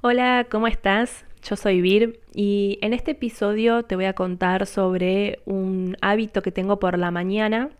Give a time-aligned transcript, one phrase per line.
[0.00, 1.24] Hola, ¿cómo estás?
[1.42, 6.52] Yo soy Vir y en este episodio te voy a contar sobre un hábito que
[6.52, 7.70] tengo por la mañana,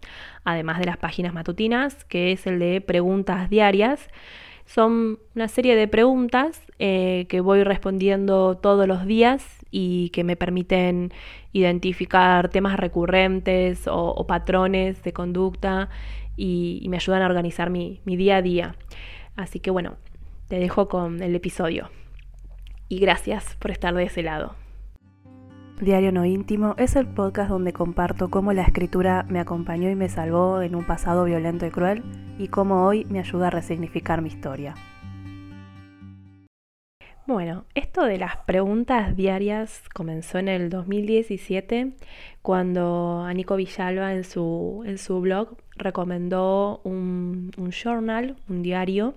[0.43, 4.09] además de las páginas matutinas, que es el de preguntas diarias.
[4.67, 10.35] Son una serie de preguntas eh, que voy respondiendo todos los días y que me
[10.35, 11.13] permiten
[11.53, 15.89] identificar temas recurrentes o, patrones de conducta
[16.37, 18.75] y, me ayudan a organizar mi día a día.
[19.37, 19.99] Así que bueno,
[20.49, 21.91] te dejo con el episodio
[22.89, 24.55] y gracias por estar de ese lado.
[25.81, 30.09] Diario No Íntimo es el podcast donde comparto cómo la escritura me acompañó y me
[30.09, 32.03] salvó en un pasado violento y cruel
[32.37, 34.75] y cómo hoy me ayuda a resignificar mi historia.
[37.29, 41.93] Bueno, esto de las preguntas diarias comenzó en el 2017
[42.41, 49.15] cuando Anico Villalba en su, en su blog recomendó un, un journal, un diario,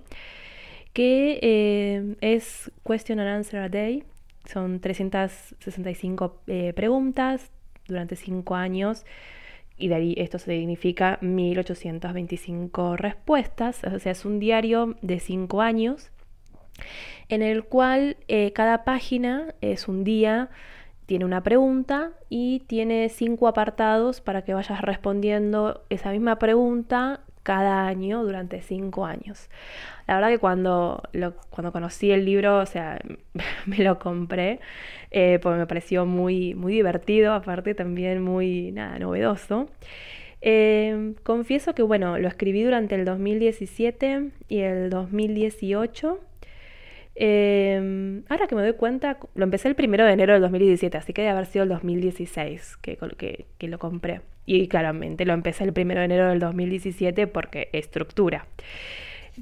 [0.92, 4.04] que eh, es Question and Answer a Day.
[4.44, 7.50] Son 365 eh, preguntas
[7.86, 9.04] durante 5 años
[9.78, 13.82] y de ahí esto significa 1825 respuestas.
[13.84, 16.10] O sea, es un diario de 5 años
[17.28, 20.50] en el cual eh, cada página es un día,
[21.06, 27.86] tiene una pregunta y tiene cinco apartados para que vayas respondiendo esa misma pregunta cada
[27.86, 29.48] año durante cinco años.
[30.06, 31.02] La verdad que cuando,
[31.50, 33.00] cuando conocí el libro, o sea,
[33.66, 34.60] me lo compré
[35.10, 39.68] eh, porque me pareció muy, muy divertido, aparte también muy, nada, novedoso.
[40.40, 46.18] Eh, confieso que, bueno, lo escribí durante el 2017 y el 2018.
[47.14, 51.12] Eh, ahora que me doy cuenta, lo empecé el primero de enero del 2017, así
[51.12, 54.20] que debe haber sido el 2016 que, que, que lo compré.
[54.46, 58.46] Y claramente lo empecé el primero de enero del 2017 porque estructura.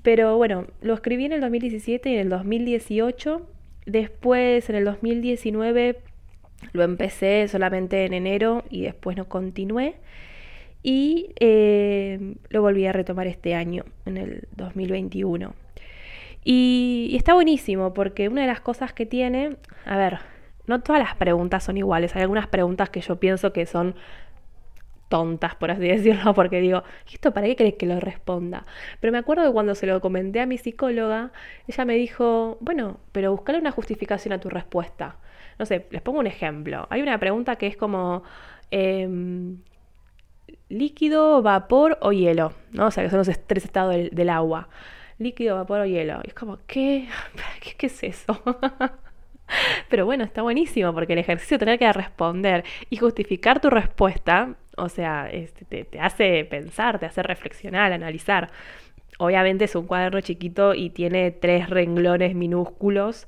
[0.02, 3.46] Pero bueno, lo escribí en el 2017 y en el 2018.
[3.86, 5.96] Después, en el 2019,
[6.72, 9.94] lo empecé solamente en enero y después no continué.
[10.82, 15.55] Y eh, lo volví a retomar este año, en el 2021.
[16.45, 20.18] Y, está buenísimo porque una de las cosas que tiene, a ver,
[20.67, 22.14] no todas las preguntas son iguales.
[22.17, 23.95] Hay algunas preguntas que yo pienso que son
[25.08, 28.64] tontas, por así decirlo, porque digo, ¿esto para qué crees que lo responda?
[29.01, 31.33] Pero me acuerdo que cuando se lo comenté a mi psicóloga,
[31.67, 35.17] ella me dijo, bueno, pero buscale una justificación a tu respuesta.
[35.58, 36.86] No sé, les pongo un ejemplo.
[36.89, 38.22] Hay una pregunta que es como
[38.70, 39.58] em,
[40.70, 42.86] líquido, vapor o hielo, ¿no?
[42.86, 44.68] O sea, que son los tres estados del, agua.
[45.20, 46.20] Líquido, vapor o hielo.
[46.25, 47.08] Y es como, ¿qué?
[47.61, 48.42] ¿Qué, qué es eso?
[49.89, 54.57] Pero bueno, está buenísimo porque el ejercicio de tener que responder y justificar tu respuesta
[54.81, 55.31] o sea,
[55.69, 58.51] te, hace pensar, te hace reflexionar, analizar.
[59.19, 63.27] Obviamente es un cuaderno chiquito y tiene tres renglones minúsculos,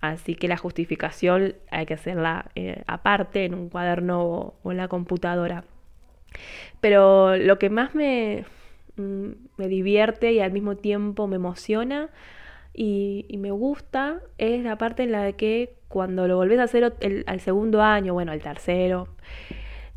[0.00, 4.88] así que la justificación hay que hacerla eh, aparte en un cuaderno o, en la
[4.88, 5.64] computadora.
[6.80, 8.44] Pero lo que más me,
[8.96, 12.10] me divierte y al mismo tiempo me emociona
[12.74, 16.94] y, me gusta es la parte en la que cuando lo volvés a hacer
[17.26, 19.08] al segundo año, bueno, al tercero,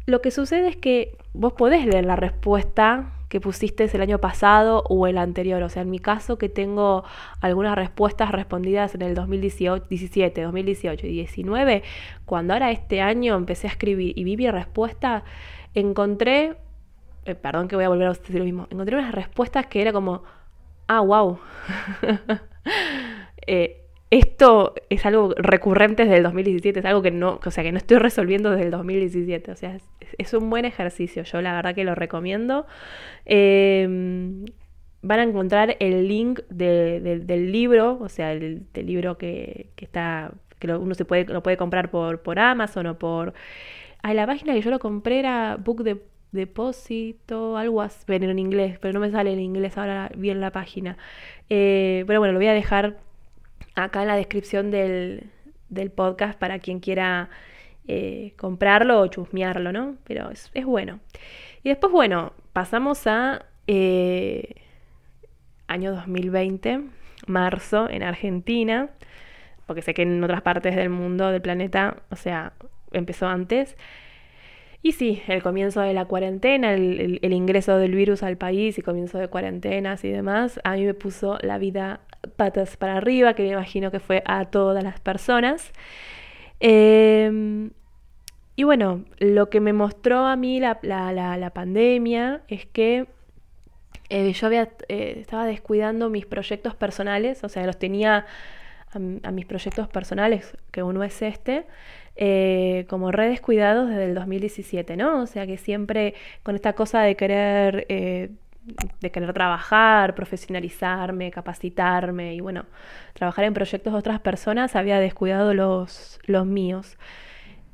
[0.06, 4.84] lo que sucede es que vos podés leer la respuesta que pusiste el año pasado
[4.88, 5.64] o el anterior.
[5.64, 7.04] O sea, en mi caso que tengo
[7.42, 11.84] algunas respuestas respondidas en el 2017, 2018 y 19,
[12.26, 15.24] cuando ahora este año empecé a escribir y vi mi respuesta,
[15.74, 16.58] encontré,
[17.26, 19.92] eh, perdón que voy a volver a decir lo mismo, encontré unas respuestas que era
[19.92, 20.24] como,
[20.88, 21.40] ah, wow.
[23.48, 23.82] eh,
[24.12, 27.78] esto es algo recurrente desde el 2017, es algo que no, o sea, que no
[27.78, 29.52] estoy resolviendo desde el 2017.
[29.52, 29.78] O sea,
[30.18, 32.66] es, un buen ejercicio, yo la verdad que lo recomiendo.
[33.26, 34.46] Em,
[35.02, 40.94] van a encontrar el link del libro, o sea, del, libro que, está, que uno
[40.94, 43.34] se puede, lo puede comprar por, por Amazon o por...
[44.02, 46.00] A la página que yo lo compré era Book de
[46.36, 50.52] Depósito, algo así, pero en inglés, pero no me sale en inglés ahora bien la
[50.52, 50.98] página.
[51.50, 52.98] Eh, pero bueno, lo voy a dejar
[53.76, 55.32] acá en la descripción del,
[55.96, 57.30] podcast para quien quiera
[57.88, 59.98] eh, comprarlo o chusmearlo, ¿no?
[60.06, 61.00] Pero es, bueno.
[61.64, 64.56] Y después, bueno, pasamos a eh,
[65.68, 66.82] año 2020,
[67.28, 68.90] marzo, en Argentina,
[69.66, 72.54] porque sé que en otras partes del mundo, del planeta, o sea,
[72.92, 73.76] empezó antes.
[74.86, 79.18] Y sí, el comienzo de la cuarentena, el, ingreso del virus al país y comienzo
[79.18, 82.02] de cuarentenas y demás, a mí me puso la vida
[82.36, 85.72] patas para arriba, que me imagino que fue a todas las personas.
[86.60, 87.72] Em,
[88.56, 93.08] y bueno, lo que me mostró a mí la, pandemia es que
[94.10, 98.28] eh, yo había, eh, estaba descuidando mis proyectos personales, o sea, los tenía
[99.24, 101.66] a, mis proyectos personales, que uno es este,
[102.18, 105.22] eh, como redes cuidados desde el 2017, ¿no?
[105.22, 106.14] O sea que siempre
[106.44, 108.30] con esta cosa de querer, eh,
[109.02, 112.66] de querer trabajar, profesionalizarme, capacitarme y bueno,
[113.14, 116.98] trabajar en proyectos de otras personas, había descuidado los, los míos.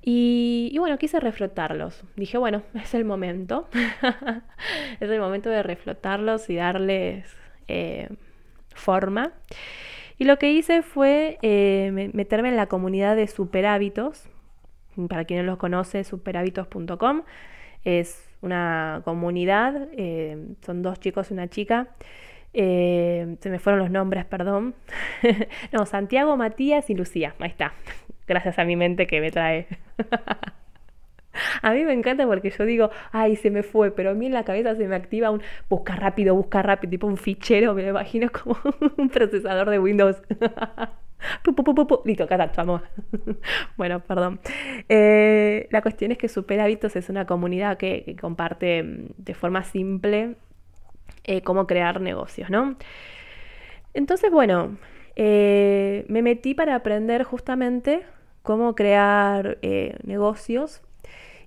[0.03, 2.03] Y, bueno, quise reflotarlos.
[2.15, 3.69] Dije, bueno, es el momento.
[4.99, 7.27] es el momento de reflotarlos y darles
[7.67, 8.09] eh,
[8.73, 9.33] forma.
[10.17, 11.37] Y lo que hice fue
[12.13, 14.30] meterme en la comunidad de Superhábitos.
[15.07, 17.23] Para quienes los conoce, superhábitos.com.
[17.83, 21.87] Es una comunidad, eh, son dos chicos y una chica.
[22.53, 24.75] se me fueron los nombres, perdón.
[25.71, 27.35] no, Santiago, Matías y Lucía.
[27.39, 27.73] Ahí está
[28.31, 29.67] gracias a mi mente que me trae.
[31.61, 34.33] a mí me encanta porque yo digo, ay, se me fue, pero a mí en
[34.33, 37.89] la cabeza se me activa un busca rápido, busca rápido, tipo un fichero, me lo
[37.89, 38.57] imagino como
[38.97, 40.21] un procesador de Windows.
[42.05, 42.27] Listo,
[43.77, 44.39] bueno, perdón.
[44.89, 49.63] Eh, la cuestión es que Super Hábitos es una comunidad que, comparte mm, de forma
[49.63, 50.35] simple
[51.23, 52.75] eh, cómo crear negocios, ¿no?
[53.93, 54.77] Entonces, bueno,
[55.15, 58.03] eh, me metí para aprender justamente
[58.43, 59.59] cómo crear
[60.03, 60.81] negocios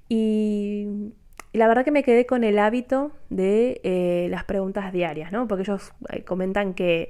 [0.08, 1.12] y,
[1.52, 5.46] la verdad que me quedé con el hábito de las preguntas diarias, ¿no?
[5.46, 5.92] Porque ellos
[6.26, 7.08] comentan que,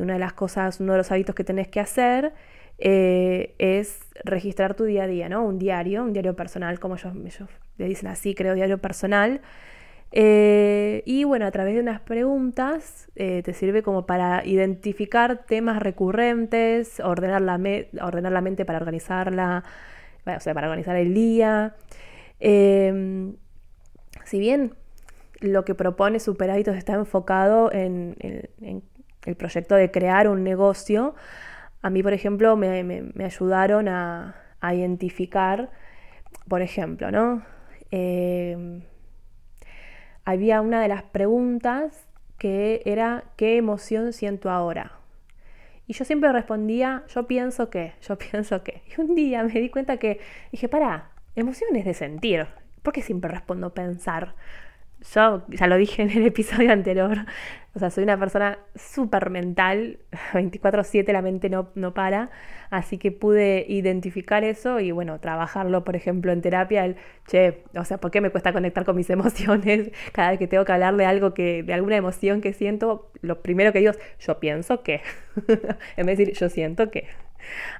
[0.00, 2.32] una de las cosas, uno de los hábitos que tenés que hacer
[2.78, 5.44] es registrar tu día a día, ¿no?
[5.44, 9.40] Un diario, un diario personal, como ellos, ellos le dicen así, creo, diario personal.
[10.12, 17.42] y bueno, a través de unas preguntas te sirve como para identificar temas recurrentes, ordenar
[17.42, 17.54] la,
[18.00, 19.64] ordenar la mente para organizarla,
[20.24, 21.74] o sea, para organizar el día.
[22.40, 23.36] Em,
[24.24, 24.74] si bien
[25.40, 28.16] lo que propone Super Hábitos está enfocado en,
[29.24, 31.14] el proyecto de crear un negocio,
[31.82, 35.70] a mí, por ejemplo, me, ayudaron a, identificar,
[36.48, 37.42] por ejemplo, ¿no?
[37.90, 38.82] Em,
[40.24, 42.06] había una de las preguntas
[42.38, 44.92] que era ¿qué emoción siento ahora?
[45.86, 48.82] Y yo siempre respondía, yo pienso que, yo pienso que.
[48.86, 50.20] Y un día me di cuenta que
[50.52, 52.46] dije, para, emociones de sentir.
[52.82, 54.34] ¿Por qué siempre respondo pensar?
[55.14, 57.18] Yo ya lo dije en el episodio anterior,
[57.74, 59.98] o sea, soy una persona súper mental,
[60.32, 62.30] 24/7 la mente no, no para,
[62.70, 66.96] así que pude identificar eso y bueno, trabajarlo, por ejemplo, en terapia, el,
[67.28, 69.90] che, o sea, ¿por qué me cuesta conectar con mis emociones?
[70.12, 73.42] Cada vez que tengo que hablar de algo que, de alguna emoción que siento, lo
[73.42, 75.00] primero que digo es, yo pienso que,
[75.96, 77.06] en vez de decir, yo siento que.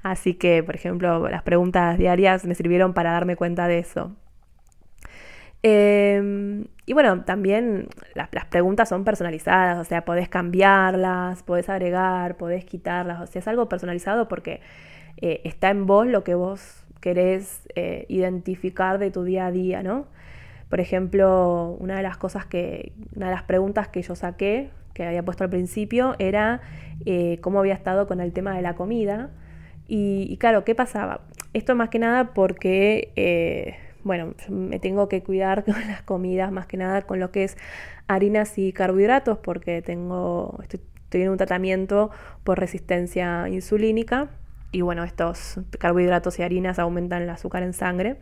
[0.03, 4.15] Así que, por ejemplo, las preguntas diarias me sirvieron para darme cuenta de eso.
[5.61, 12.63] Em, y bueno, también las, preguntas son personalizadas, o sea, podés cambiarlas, podés agregar, podés
[12.65, 14.61] quitarlas, o sea, es algo personalizado porque
[15.17, 19.83] eh, está en vos lo que vos querés eh, identificar de tu día a día,
[19.83, 20.07] ¿no?
[20.69, 25.05] Por ejemplo, una de las cosas que, una de las preguntas que yo saqué, que
[25.05, 26.61] había puesto al principio, era
[27.05, 29.29] eh, cómo había estado con el tema de la comida.
[29.87, 31.21] Y, y, claro, ¿qué pasaba?
[31.53, 36.77] Esto más que nada porque bueno, me tengo que cuidar con las comidas, más que
[36.77, 37.57] nada con lo que es
[38.07, 40.81] harinas y carbohidratos, porque tengo, estoy,
[41.21, 42.11] en un tratamiento
[42.43, 44.29] por resistencia insulínica
[44.71, 48.17] y bueno, estos carbohidratos y harinas aumentan el azúcar en sangre.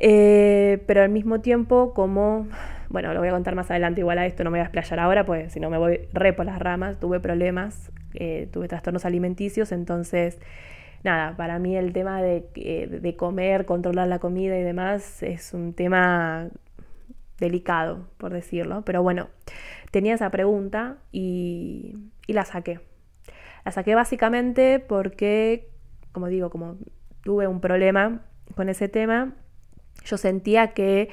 [0.00, 2.48] Eh, pero al mismo tiempo, como,
[2.88, 4.98] bueno, lo voy a contar más adelante, igual a esto no me voy a explayar
[4.98, 9.04] ahora, pues si no me voy re por las ramas, tuve problemas, eh, tuve trastornos
[9.04, 10.38] alimenticios, entonces
[11.02, 16.48] nada, para mí el tema de, comer, controlar la comida y demás es un tema
[17.38, 18.82] delicado, por decirlo.
[18.84, 19.28] Pero bueno,
[19.90, 21.96] tenía esa pregunta y,
[22.28, 22.80] la saqué.
[23.64, 25.68] La saqué básicamente porque,
[26.12, 26.76] como digo, como
[27.22, 28.22] tuve un problema
[28.54, 29.34] con ese tema,
[30.04, 31.08] yo sentía que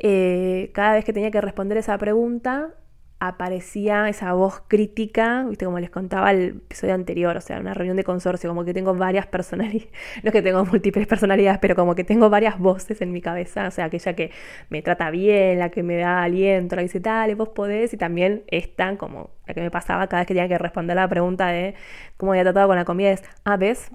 [0.00, 2.74] eh, cada vez que tenía que responder esa pregunta,
[3.20, 7.96] aparecía esa voz crítica, viste, como les contaba el episodio anterior, o sea, una reunión
[7.96, 9.88] de consorcio, como que tengo varias personalidades,
[10.22, 13.68] no es que tengo múltiples personalidades, pero como que tengo varias voces en mi cabeza,
[13.68, 14.30] o sea, aquella que
[14.68, 17.96] me trata bien, la que me da aliento, la que dice, dale, vos podés, y
[17.96, 21.48] también esta, como la que me pasaba cada vez que tenía que responder la pregunta
[21.48, 21.74] de
[22.16, 23.90] cómo había tratado con la comida, es, ah, ¿ves?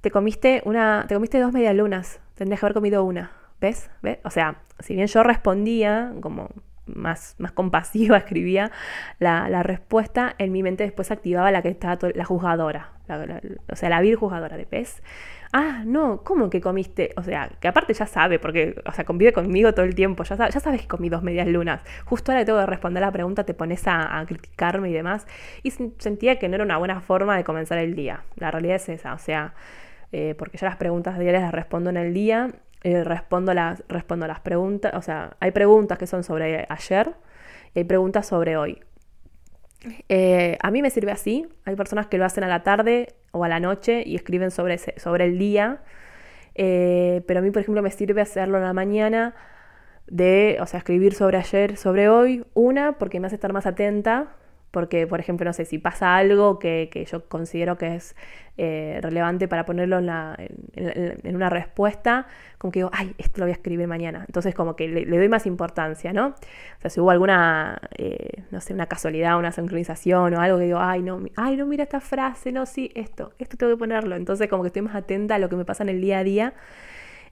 [0.00, 3.90] Te comiste una, te comiste dos medialunas, tendrías que haber comido una, ¿ves?
[4.02, 4.18] ¿ves?
[4.24, 6.50] O sea, si bien yo respondía como
[6.94, 8.70] más, más compasiva escribía
[9.18, 12.92] la, respuesta, en mi mente después activaba la que estaba la juzgadora,
[13.70, 15.02] o sea, la vil juzgadora de pez.
[15.52, 17.12] Ah, no, ¿cómo que comiste?
[17.16, 20.36] O sea, que aparte ya sabe, porque, o sea, convive conmigo todo el tiempo, ya,
[20.36, 21.82] ya sabes que comí dos medias lunas.
[22.04, 25.26] Justo ahora que tengo que responder la pregunta, te pones a, criticarme y demás.
[25.62, 28.24] Y sentía que no era una buena forma de comenzar el día.
[28.36, 29.54] La realidad es esa, o sea,
[30.12, 32.50] eh, porque ya las preguntas diarias las respondo en el día
[32.82, 37.14] eh, respondo, las, respondo las preguntas, o sea, hay preguntas que son sobre ayer
[37.74, 38.80] y hay preguntas sobre hoy.
[40.08, 43.44] Eh, a mí me sirve así, hay personas que lo hacen a la tarde o
[43.44, 45.82] a la noche y escriben sobre, sobre el día,
[46.54, 49.34] eh, pero a mí, por ejemplo, me sirve hacerlo en la mañana,
[50.06, 54.36] de, o sea, escribir sobre ayer, sobre hoy, una, porque me hace estar más atenta
[54.70, 58.14] porque, por ejemplo, no sé, si pasa algo que, yo considero que es
[58.58, 62.26] eh, relevante para ponerlo en, una respuesta,
[62.58, 64.24] como que digo, ay, esto lo voy a escribir mañana.
[64.26, 66.28] Entonces, como que le, doy más importancia, ¿no?
[66.28, 70.64] O sea, si hubo alguna, eh, no sé, una casualidad, una sincronización o algo que
[70.64, 74.16] digo, ay, no, ay, no, mira esta frase, no, sí, esto, esto tengo que ponerlo.
[74.16, 76.24] Entonces, como que estoy más atenta a lo que me pasa en el día a
[76.24, 76.54] día.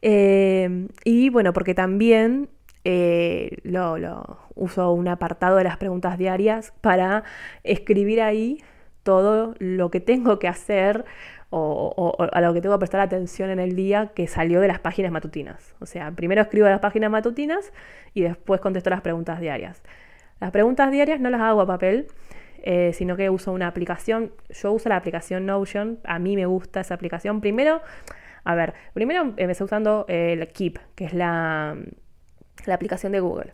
[0.03, 2.49] Eh, y bueno, porque también
[2.89, 7.25] eh, lo, uso un apartado de las preguntas diarias para
[7.65, 8.63] escribir ahí
[9.03, 11.05] todo lo que tengo que hacer
[11.51, 14.79] o, a lo que tengo que prestar atención en el día que salió de las
[14.79, 15.75] páginas matutinas.
[15.81, 17.73] O sea, primero escribo las páginas matutinas
[18.15, 19.83] y después contesto las preguntas diarias.
[20.39, 22.07] Las preguntas diarias no las hago a papel,
[22.63, 24.31] eh, sino que uso una aplicación.
[24.51, 27.41] Yo uso la aplicación Notion, a mí me gusta esa aplicación.
[27.41, 27.83] Primero,
[28.45, 31.77] a ver, primero empecé usando el Keep, que es la
[32.65, 33.53] la aplicación de Google.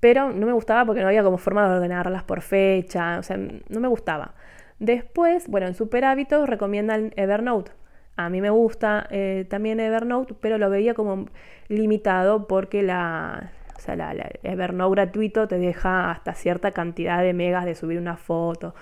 [0.00, 3.36] Pero no me gustaba porque no había como forma de ordenarlas por fecha, o sea,
[3.36, 4.34] no me gustaba.
[4.78, 7.70] Después, bueno, en Super Hábitos recomiendan Evernote.
[8.16, 11.26] A mí me gusta eh, también Evernote, pero lo veía como
[11.68, 17.64] limitado porque la, o sea, la, Evernote gratuito te deja hasta cierta cantidad de megas
[17.64, 18.74] de subir una foto.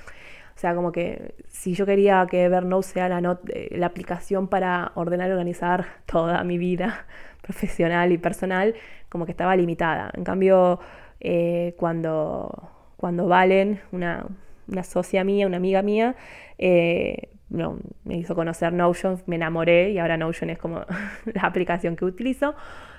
[0.60, 4.92] O sea, como que si yo quería que Evernote sea la, eh, la aplicación para
[4.94, 7.06] ordenar y organizar toda mi vida
[7.40, 8.74] profesional y personal,
[9.08, 10.10] como que estaba limitada.
[10.12, 10.78] En cambio,
[11.18, 14.26] eh, cuando, cuando Valen, una,
[14.68, 16.14] una, socia mía, una amiga mía,
[16.58, 20.84] eh, me hizo conocer Notion, me enamoré y ahora Notion es como
[21.24, 22.54] la aplicación que utilizo.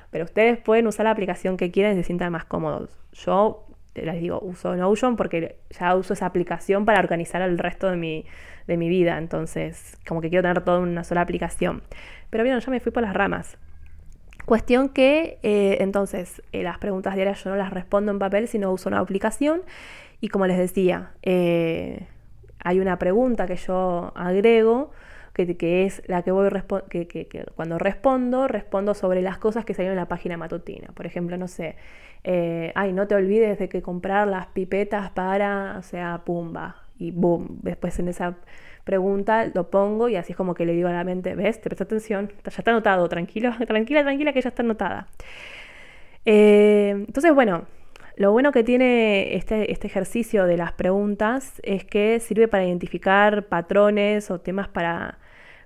[0.09, 2.89] Pero ustedes pueden usar la aplicación que quieran y se sientan más cómodos.
[3.11, 7.97] Yo les digo, uso Notion porque ya uso esa aplicación para organizar el resto de
[7.97, 8.25] mi,
[8.67, 9.17] de mi vida.
[9.17, 11.83] Entonces, como que quiero tener todo en una sola aplicación.
[12.29, 13.57] Pero bien, ya me fui por las ramas.
[14.45, 18.71] Cuestión que eh, entonces eh, las preguntas diarias yo no las respondo en papel, sino
[18.71, 19.61] uso una aplicación.
[20.19, 22.07] Y como les decía, eh,
[22.63, 24.91] hay una pregunta que yo agrego,
[25.33, 26.49] que, es la que voy
[26.89, 30.89] que, que, cuando respondo, respondo sobre las cosas que salieron en la página matutina.
[30.93, 31.75] Por ejemplo, no sé,
[32.75, 36.75] ay, no te olvides de que comprar las pipetas para, o sea, pumba.
[36.97, 38.37] Y boom, después en esa
[38.83, 41.69] pregunta, lo pongo y así es como que le digo a la mente, ves, te
[41.69, 45.07] presta atención, ya está anotado, tranquilo, tranquila, tranquila que ya está anotada.
[46.25, 47.65] Eh, entonces, bueno,
[48.15, 53.47] lo bueno que tiene este, este, ejercicio de las preguntas es que sirve para identificar
[53.47, 55.17] patrones o temas para,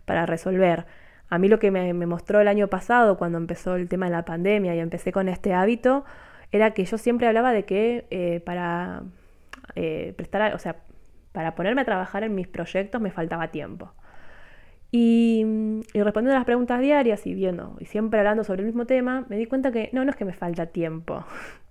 [0.06, 0.86] para resolver.
[1.30, 4.26] A mí lo que me, mostró el año pasado, cuando empezó el tema de la
[4.26, 6.06] pandemia y empecé con este hábito,
[6.52, 9.04] era que yo siempre hablaba de que eh, para
[9.76, 10.78] eh, prestar, o sea,
[11.32, 13.92] para ponerme a trabajar en mis proyectos me faltaba tiempo.
[14.92, 15.44] Y,
[15.94, 19.36] respondiendo a las preguntas diarias y viendo, y siempre hablando sobre el mismo tema, me
[19.36, 21.26] di cuenta que no, no es que me falta tiempo,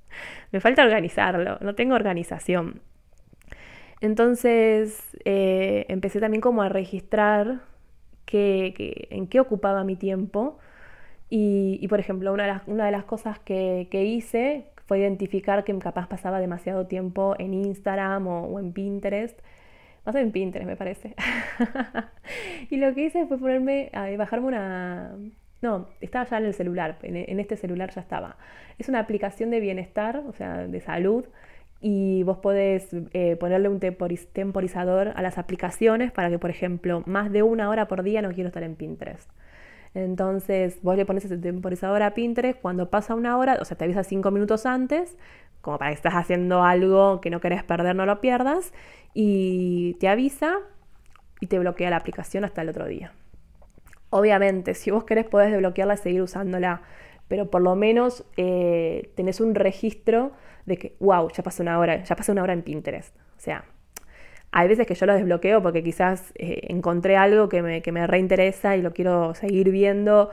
[0.53, 2.83] me falta organizarlo, no tengo organización.
[4.03, 7.63] Entonces eh, empecé también como a registrar
[8.31, 10.59] en qué ocupaba mi tiempo.
[11.31, 16.39] Y, por ejemplo, una de las, cosas que, que, hice fue identificar que capaz pasaba
[16.41, 19.39] demasiado tiempo en Instagram o, en Pinterest.
[20.05, 21.15] Más en Pinterest, me parece.
[22.71, 25.17] y lo que hice fue ponerme, a bajarme una...
[25.63, 28.37] No, estaba ya en el celular, en, este celular ya estaba.
[28.79, 31.25] Es una aplicación de bienestar, o sea, de salud,
[31.81, 37.31] y vos podés eh, ponerle un temporizador a las aplicaciones para que, por ejemplo, más
[37.31, 39.31] de una hora por día no quiero estar en Pinterest.
[39.95, 43.85] Entonces vos le pones ese temporizador a Pinterest, cuando pasa una hora, o sea, te
[43.85, 45.17] avisa cinco minutos antes,
[45.61, 48.73] como para que estás haciendo algo que no querés perder, no lo pierdas,
[49.15, 50.59] y te avisa
[51.41, 53.13] y te bloquea la aplicación hasta el otro día.
[54.11, 56.83] Obviamente, si vos querés podés desbloquearla y seguir usándola,
[57.29, 60.33] pero por lo menos eh, tenés un registro
[60.67, 63.17] de que, wow, ya pasó una hora, ya pasé una hora en Pinterest.
[63.17, 63.65] O sea,
[64.53, 68.07] hay veces que yo lo desbloqueo porque quizás eh, encontré algo que me, que me
[68.07, 70.31] reinteresa y lo quiero seguir viendo.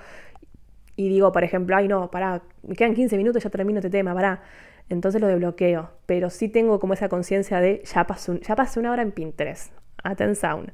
[0.95, 4.13] Y digo, por ejemplo, ay no, pará, me quedan 15 minutos ya termino este tema,
[4.13, 4.43] pará.
[4.89, 8.91] entonces lo desbloqueo, pero sí tengo como esa conciencia de ya pasó, ya pasé una
[8.91, 10.71] hora en Pinterest, Aten Sound.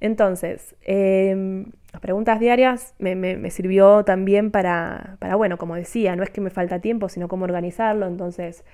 [0.00, 6.30] Entonces, em, las preguntas diarias me, sirvió también para, para, bueno, como decía, no es
[6.30, 8.64] que me falta tiempo, sino cómo organizarlo, entonces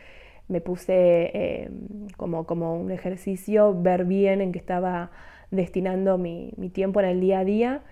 [0.49, 5.11] me puse em, como, como un ejercicio, ver bien en qué estaba
[5.51, 7.83] destinando mi, mi tiempo en el día a día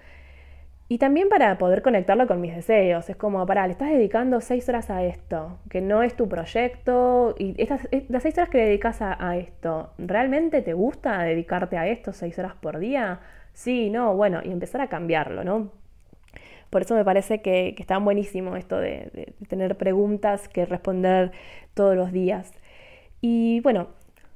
[0.93, 3.09] y también para poder conectarlo con mis deseos.
[3.09, 7.37] Es como, para, le estás dedicando seis horas a esto, que no es tu proyecto.
[7.39, 11.87] Y estas, las seis horas que le dedicas a, esto, ¿realmente te gusta dedicarte a
[11.87, 13.21] esto seis horas por día?
[13.53, 15.71] Sí, no, bueno, y empezar a cambiarlo, ¿no?
[16.71, 21.31] Por eso me parece que, está buenísimo esto de, tener preguntas que responder
[21.73, 22.53] todos los días.
[23.21, 23.91] Y bueno,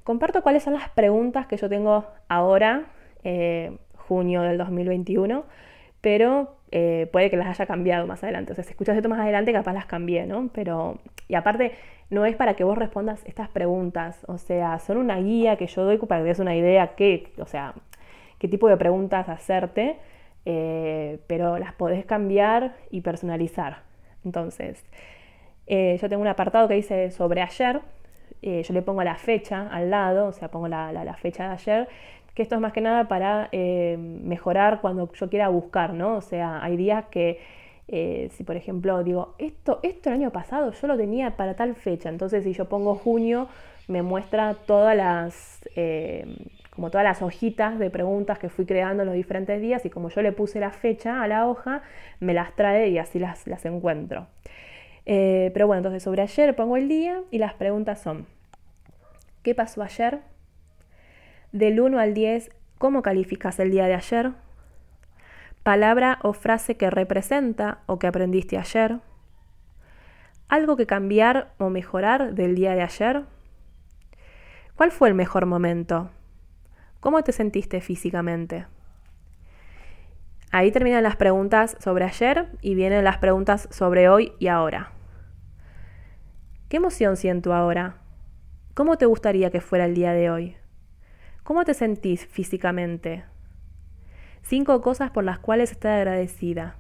[0.04, 2.84] comparto cuáles son las preguntas que yo tengo ahora,
[3.25, 5.46] eh, junio del 2021
[6.04, 8.52] pero eh, puede que las haya cambiado más adelante.
[8.52, 10.50] O sea, si escuchas esto más adelante, capaz las cambié, ¿no?
[10.52, 11.73] Pero, y aparte,
[12.11, 15.82] no es para que vos respondas estas preguntas, o sea, son una guía que yo
[15.82, 17.73] doy para que te des una idea qué, o sea,
[18.38, 19.96] qué tipo de preguntas hacerte,
[20.44, 23.78] eh, pero las podés cambiar y personalizar.
[24.26, 24.84] Entonces,
[25.66, 27.80] eh, yo tengo un apartado que dice sobre ayer,
[28.42, 31.88] yo le pongo la fecha al lado, o sea, pongo la, la fecha de ayer,
[32.34, 36.16] que esto es más que nada para eh, mejorar cuando yo quiera buscar, ¿no?
[36.16, 37.40] O sea, hay días que
[37.86, 41.74] eh, si por ejemplo digo, esto, esto el año pasado yo lo tenía para tal
[41.74, 43.48] fecha, entonces si yo pongo junio
[43.86, 46.26] me muestra todas las, eh,
[46.70, 50.08] como todas las hojitas de preguntas que fui creando en los diferentes días y como
[50.08, 51.82] yo le puse la fecha a la hoja,
[52.18, 54.26] me las trae y así las, las encuentro.
[55.04, 58.26] pero bueno, entonces sobre ayer pongo el día y las preguntas son,
[59.42, 60.20] ¿qué pasó ayer?
[61.54, 64.32] Del 1 al 10, ¿cómo calificas el día de ayer?
[65.62, 68.99] Palabra o frase que representa o que aprendiste ayer.
[70.49, 73.23] ¿Algo que cambiar o mejorar del día de ayer?
[74.75, 76.11] ¿Cuál fue el mejor momento?
[76.99, 78.66] ¿Cómo te sentiste físicamente?
[80.50, 84.90] Ahí terminan las preguntas sobre ayer y vienen las preguntas sobre hoy y ahora.
[86.68, 87.99] ¿Qué emoción siento ahora?
[88.75, 90.56] ¿Cómo te gustaría que fuera el día de hoy?
[91.44, 93.24] ¿Cómo te sentís físicamente?
[94.40, 96.76] Cinco cosas por las cuales estás agradecida.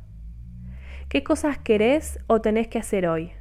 [1.10, 3.32] ¿Qué cosas querés o tenés que hacer hoy?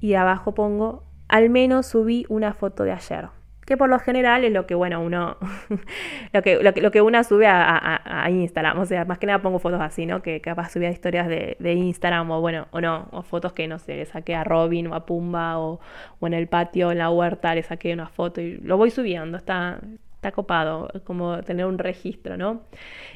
[0.00, 3.28] Y abajo pongo, al menos subí una foto de ayer
[3.68, 5.36] que por lo general es lo que, bueno, uno,
[6.32, 9.82] lo, que, lo, que, uno sube a, Instagram, o sea, más que nada pongo fotos
[9.82, 10.22] así, ¿no?
[10.22, 13.96] Que capaz subía historias de, Instagram o bueno, o no, o fotos que, no sé,
[13.96, 15.80] le saqué a Robin o a Pumba o,
[16.22, 19.80] en el patio, en la huerta, le saqué una foto y lo voy subiendo, está,
[20.14, 22.62] está copado, como tener un registro, ¿no?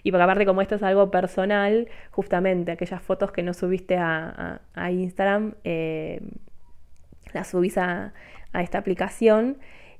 [0.02, 4.60] Y porque aparte como esto es algo personal, justamente aquellas fotos que no subiste a,
[4.90, 6.20] Instagram, eh,
[7.32, 8.12] las subís a,
[8.52, 9.56] a esta aplicación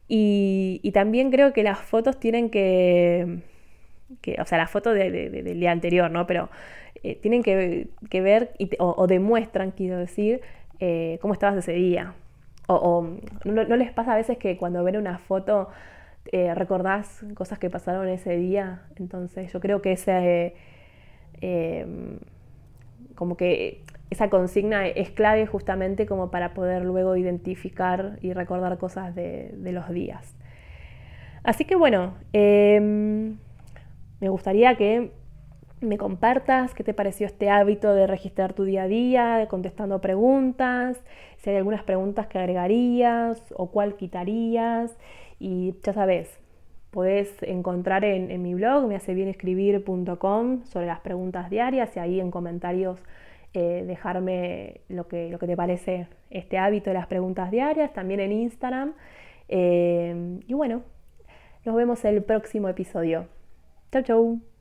[0.09, 3.43] y, también creo que las fotos tienen que,
[4.39, 6.27] o sea, las fotos del día anterior, ¿no?
[6.27, 6.51] Pero
[7.03, 7.89] eh, tienen que,
[8.21, 10.41] ver o, demuestran, quiero decir,
[10.81, 12.15] eh, cómo estabas ese día.
[12.69, 13.07] O,
[13.45, 15.69] ¿no, les pasa a veces que cuando ven una foto
[16.31, 18.83] eh, recordás cosas que pasaron ese día?
[18.97, 20.55] Entonces yo creo que ese,
[23.15, 23.82] como que
[24.13, 29.89] esa consigna es clave justamente como para poder luego identificar y recordar cosas de, los
[29.91, 30.37] días.
[31.43, 33.39] Así que bueno, em,
[34.21, 35.13] me gustaría que
[35.81, 41.03] me compartas qué te pareció este hábito de registrar tu día a día, contestando preguntas,
[41.39, 44.97] si hay algunas preguntas que agregarías o cuál quitarías.
[45.41, 46.39] Y ya sabes,
[46.91, 53.01] podés encontrar en, mi blog, mehacebienscribir.com, sobre las preguntas diarias y ahí en comentarios
[53.55, 58.21] eh, dejarme lo que, lo que te parece este hábito de las preguntas diarias, también
[58.21, 58.95] en Instagram.
[59.49, 60.83] Eh, y bueno,
[61.65, 63.29] nos vemos el próximo episodio.
[63.91, 64.52] Chau, chau.